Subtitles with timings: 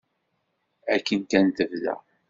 [0.93, 1.95] Akken kan tebda.